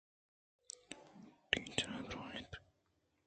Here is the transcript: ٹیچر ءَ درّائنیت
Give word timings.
ٹیچر 1.51 1.89
ءَ 1.99 2.01
درّائنیت 2.09 2.51